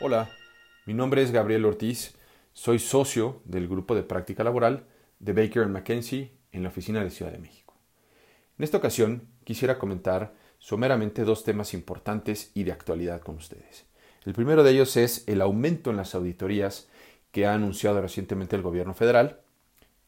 Hola, 0.00 0.30
mi 0.86 0.94
nombre 0.94 1.22
es 1.22 1.30
Gabriel 1.30 1.64
Ortiz, 1.64 2.14
soy 2.54 2.78
socio 2.78 3.42
del 3.44 3.68
grupo 3.68 3.94
de 3.94 4.02
práctica 4.02 4.44
laboral 4.44 4.86
de 5.18 5.32
Baker 5.34 5.66
McKenzie 5.66 6.32
en 6.52 6.62
la 6.62 6.70
oficina 6.70 7.04
de 7.04 7.10
Ciudad 7.10 7.32
de 7.32 7.38
México. 7.38 7.74
En 8.58 8.64
esta 8.64 8.78
ocasión 8.78 9.28
quisiera 9.44 9.78
comentar 9.78 10.34
someramente 10.58 11.24
dos 11.24 11.44
temas 11.44 11.74
importantes 11.74 12.50
y 12.54 12.64
de 12.64 12.72
actualidad 12.72 13.20
con 13.20 13.36
ustedes. 13.36 13.84
El 14.24 14.32
primero 14.32 14.62
de 14.62 14.70
ellos 14.70 14.96
es 14.96 15.26
el 15.28 15.42
aumento 15.42 15.90
en 15.90 15.96
las 15.96 16.14
auditorías 16.14 16.88
que 17.30 17.46
ha 17.46 17.52
anunciado 17.52 18.00
recientemente 18.00 18.56
el 18.56 18.62
gobierno 18.62 18.94
federal 18.94 19.40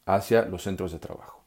hacia 0.05 0.45
los 0.45 0.63
centros 0.63 0.91
de 0.91 0.99
trabajo. 0.99 1.43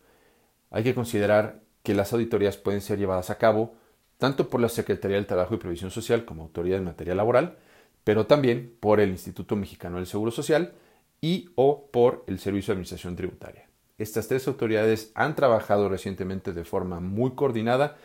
Hay 0.70 0.84
que 0.84 0.94
considerar 0.94 1.62
que 1.82 1.94
las 1.94 2.12
auditorías 2.12 2.56
pueden 2.56 2.80
ser 2.80 2.98
llevadas 2.98 3.30
a 3.30 3.38
cabo 3.38 3.74
tanto 4.18 4.48
por 4.48 4.60
la 4.60 4.68
Secretaría 4.68 5.16
del 5.16 5.26
Trabajo 5.26 5.54
y 5.54 5.58
Previsión 5.58 5.90
Social 5.90 6.24
como 6.24 6.44
autoridad 6.44 6.79
en 6.79 6.84
materia 6.84 7.14
laboral, 7.14 7.57
pero 8.04 8.26
también 8.26 8.76
por 8.79 9.00
el 9.00 9.11
Instituto 9.11 9.57
Mexicano 9.57 9.96
del 9.96 10.07
Seguro 10.07 10.30
Social 10.30 10.74
y 11.21 11.50
o 11.57 11.88
por 11.90 12.22
el 12.29 12.38
Servicio 12.38 12.72
de 12.72 12.76
Administración 12.76 13.16
Tributaria. 13.16 13.68
Estas 13.98 14.29
tres 14.29 14.46
autoridades 14.46 15.10
han 15.14 15.34
trabajado 15.34 15.88
recientemente 15.88 16.52
de 16.52 16.64
forma 16.64 17.00
muy 17.00 17.32
coordinada 17.32 17.96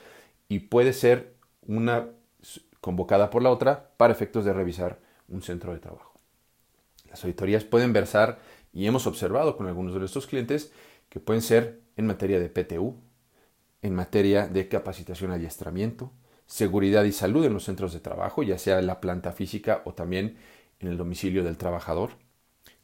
y 0.49 0.59
puede 0.59 0.94
ser 0.94 1.35
una 1.61 2.07
convocada 2.81 3.30
por 3.30 3.44
la 3.44 3.52
otra 3.52 3.91
para 3.97 4.13
efectos 4.13 4.45
de 4.45 4.53
revisar 4.53 4.99
un 5.27 5.41
centro 5.41 5.73
de 5.73 5.80
trabajo. 5.80 6.19
Las 7.09 7.23
auditorías 7.23 7.63
pueden 7.63 7.94
versar, 7.94 8.39
y 8.73 8.85
hemos 8.85 9.07
observado 9.07 9.57
con 9.57 9.67
algunos 9.67 9.94
de 9.94 9.99
nuestros 9.99 10.27
clientes, 10.27 10.71
que 11.09 11.19
pueden 11.19 11.41
ser 11.41 11.81
en 11.95 12.05
materia 12.05 12.39
de 12.39 12.49
PTU, 12.49 12.95
en 13.87 13.95
materia 13.95 14.47
de 14.47 14.67
capacitación 14.67 15.31
adiestramiento, 15.31 16.11
seguridad 16.45 17.05
y 17.05 17.11
salud 17.13 17.45
en 17.45 17.53
los 17.53 17.63
centros 17.63 17.93
de 17.93 17.99
trabajo, 17.99 18.43
ya 18.43 18.57
sea 18.57 18.79
en 18.79 18.87
la 18.87 18.99
planta 18.99 19.31
física 19.31 19.81
o 19.85 19.94
también 19.94 20.38
en 20.79 20.89
el 20.89 20.97
domicilio 20.97 21.44
del 21.44 21.57
trabajador, 21.57 22.11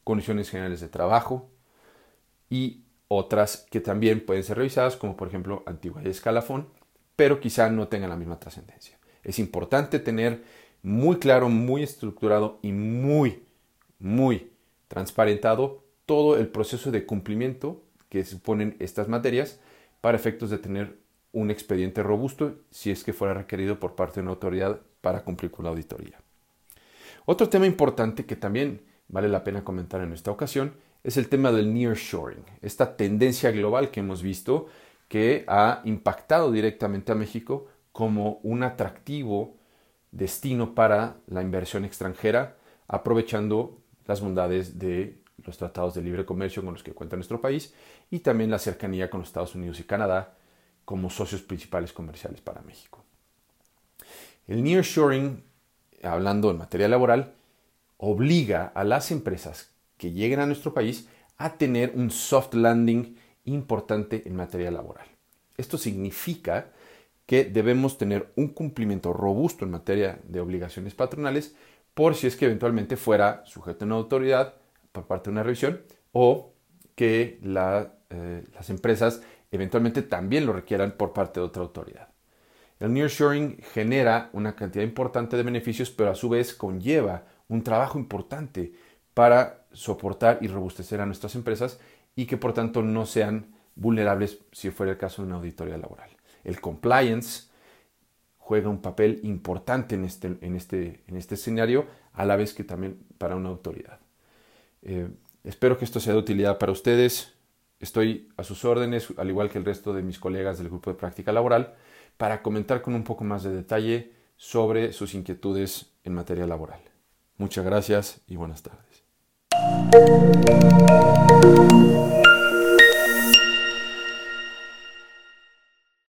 condiciones 0.04 0.50
generales 0.50 0.80
de 0.80 0.88
trabajo 0.88 1.52
y 2.50 2.84
otras 3.10 3.66
que 3.70 3.82
también 3.82 4.26
pueden 4.26 4.44
ser 4.44 4.58
revisadas, 4.58 4.96
como 4.96 5.18
por 5.18 5.28
ejemplo 5.28 5.64
antigüedad 5.66 6.08
y 6.08 6.12
escalafón, 6.12 6.70
pero 7.16 7.40
quizá 7.40 7.70
no 7.70 7.90
tengan 7.90 8.10
la 8.10 8.18
misma 8.18 8.40
trascendencia. 8.40 8.98
Es 9.24 9.40
importante 9.40 10.00
tener 10.00 10.44
muy 10.82 11.18
claro, 11.18 11.50
muy 11.50 11.84
estructurado 11.84 12.60
y 12.62 12.72
muy, 12.72 13.44
muy 14.00 14.52
transparentado 14.88 15.84
todo 16.06 16.38
el 16.38 16.48
proceso 16.48 16.92
de 16.92 17.06
cumplimiento 17.06 17.84
que 18.10 18.24
suponen 18.24 18.78
estas 18.80 19.10
materias 19.10 19.60
para 20.04 20.18
efectos 20.18 20.50
de 20.50 20.58
tener 20.58 21.00
un 21.32 21.50
expediente 21.50 22.04
robusto 22.04 22.56
si 22.72 22.92
es 22.92 23.06
que 23.06 23.14
fuera 23.14 23.34
requerido 23.34 23.80
por 23.80 23.96
parte 23.96 24.16
de 24.16 24.24
una 24.24 24.32
autoridad 24.32 24.82
para 25.00 25.24
cumplir 25.24 25.50
con 25.50 25.64
la 25.64 25.72
auditoría. 25.72 26.20
Otro 27.24 27.48
tema 27.48 27.68
importante 27.68 28.26
que 28.26 28.36
también 28.36 28.82
vale 29.08 29.30
la 29.30 29.46
pena 29.46 29.64
comentar 29.64 30.02
en 30.02 30.12
esta 30.12 30.30
ocasión 30.30 30.74
es 31.06 31.16
el 31.16 31.30
tema 31.30 31.54
del 31.54 31.74
nearshoring, 31.74 32.44
esta 32.62 32.98
tendencia 32.98 33.52
global 33.52 33.92
que 33.92 34.02
hemos 34.02 34.22
visto 34.22 34.66
que 35.08 35.46
ha 35.48 35.82
impactado 35.86 36.52
directamente 36.52 37.14
a 37.14 37.16
México 37.16 37.68
como 37.94 38.42
un 38.44 38.64
atractivo 38.64 39.56
destino 40.12 40.76
para 40.76 41.16
la 41.28 41.42
inversión 41.42 41.86
extranjera, 41.86 42.58
aprovechando 42.90 43.78
las 44.06 44.20
bondades 44.20 44.78
de 44.80 45.23
los 45.46 45.58
tratados 45.58 45.94
de 45.94 46.02
libre 46.02 46.26
comercio 46.26 46.64
con 46.64 46.74
los 46.74 46.84
que 46.84 46.94
cuenta 46.94 47.16
nuestro 47.16 47.42
país 47.42 47.74
y 48.10 48.20
también 48.20 48.52
la 48.52 48.60
cercanía 48.60 49.10
con 49.10 49.20
los 49.20 49.30
Estados 49.30 49.56
Unidos 49.56 49.80
y 49.80 49.84
Canadá 49.84 50.36
como 50.86 51.10
socios 51.10 51.42
principales 51.42 51.94
comerciales 51.94 52.42
para 52.42 52.62
México. 52.62 53.04
El 54.48 54.64
nearshoring, 54.64 55.44
hablando 56.04 56.52
en 56.52 56.58
materia 56.58 56.88
laboral, 56.88 57.34
obliga 57.98 58.72
a 58.76 58.84
las 58.84 59.12
empresas 59.12 59.72
que 59.98 60.12
lleguen 60.12 60.40
a 60.40 60.46
nuestro 60.46 60.74
país 60.74 61.08
a 61.38 61.58
tener 61.58 61.94
un 61.96 62.12
soft 62.12 62.54
landing 62.54 63.18
importante 63.46 64.24
en 64.26 64.36
materia 64.36 64.72
laboral. 64.72 65.08
Esto 65.58 65.78
significa 65.78 66.72
que 67.26 67.46
debemos 67.46 67.98
tener 67.98 68.32
un 68.36 68.50
cumplimiento 68.50 69.14
robusto 69.14 69.64
en 69.64 69.72
materia 69.72 70.20
de 70.24 70.42
obligaciones 70.42 70.94
patronales 70.94 71.56
por 71.94 72.16
si 72.16 72.28
es 72.28 72.36
que 72.36 72.46
eventualmente 72.46 72.98
fuera 72.98 73.46
sujeto 73.46 73.86
a 73.86 73.88
una 73.88 73.96
autoridad 73.96 74.56
por 74.94 75.06
parte 75.06 75.30
de 75.30 75.34
una 75.34 75.44
revisión 75.44 75.82
o 76.14 76.54
que 76.96 77.40
eh, 77.44 78.44
las 78.54 78.70
empresas 78.70 79.22
eventualmente 79.52 80.02
también 80.04 80.46
lo 80.46 80.54
requieran 80.54 80.94
por 80.94 81.12
parte 81.12 81.42
de 81.42 81.46
otra 81.46 81.64
autoridad. 81.64 82.08
El 82.80 82.94
nearshoring 82.94 83.58
genera 83.74 84.30
una 84.34 84.56
cantidad 84.56 84.84
importante 84.84 85.36
de 85.36 85.44
beneficios, 85.44 85.92
pero 85.92 86.12
a 86.12 86.16
su 86.16 86.30
vez 86.30 86.54
conlleva 86.54 87.26
un 87.48 87.64
trabajo 87.64 88.00
importante 88.00 88.74
para 89.14 89.66
soportar 89.72 90.40
y 90.42 90.48
robustecer 90.48 91.02
a 91.02 91.06
nuestras 91.06 91.36
empresas 91.36 91.80
y 92.16 92.26
que 92.26 92.38
por 92.38 92.54
tanto 92.54 92.82
no 92.82 93.06
sean 93.06 93.54
vulnerables 93.76 94.40
si 94.52 94.70
fuera 94.72 94.92
el 94.92 94.98
caso 94.98 95.22
de 95.22 95.28
una 95.28 95.38
auditoría 95.38 95.78
laboral. 95.78 96.10
El 96.44 96.60
compliance 96.62 97.50
juega 98.38 98.70
un 98.70 98.82
papel 98.82 99.20
importante 99.24 99.96
en 99.96 100.06
este, 100.06 100.38
en 100.42 100.56
este, 100.56 101.04
en 101.08 101.18
este 101.18 101.36
escenario, 101.36 101.88
a 102.12 102.26
la 102.26 102.36
vez 102.36 102.54
que 102.54 102.64
también 102.64 103.00
para 103.18 103.36
una 103.36 103.50
autoridad. 103.50 104.00
Eh, 104.84 105.10
espero 105.44 105.78
que 105.78 105.86
esto 105.86 106.00
sea 106.00 106.14
de 106.14 106.20
utilidad 106.20 106.58
para 106.58 106.72
ustedes. 106.72 107.34
Estoy 107.80 108.30
a 108.38 108.44
sus 108.44 108.64
órdenes, 108.66 109.08
al 109.18 109.30
igual 109.30 109.50
que 109.50 109.58
el 109.58 109.66
resto 109.66 109.94
de 109.94 110.04
mis 110.04 110.20
colegas 110.20 110.58
del 110.58 110.70
grupo 110.70 110.92
de 110.92 110.98
práctica 110.98 111.32
laboral, 111.32 111.74
para 112.18 112.42
comentar 112.42 112.82
con 112.82 112.96
un 112.96 113.04
poco 113.04 113.24
más 113.24 113.44
de 113.44 113.52
detalle 113.52 114.14
sobre 114.38 114.94
sus 114.94 115.14
inquietudes 115.14 115.94
en 116.04 116.14
materia 116.14 116.48
laboral. 116.48 116.82
Muchas 117.38 117.66
gracias 117.66 118.22
y 118.28 118.36
buenas 118.36 118.64
tardes. 118.64 119.04